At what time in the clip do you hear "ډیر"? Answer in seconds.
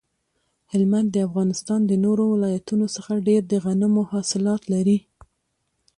3.27-3.41